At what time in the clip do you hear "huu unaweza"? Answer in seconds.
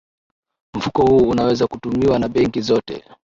1.05-1.67